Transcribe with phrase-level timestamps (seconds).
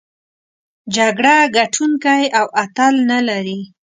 [0.95, 3.59] جګړه ګټوونکی او اتل نلري.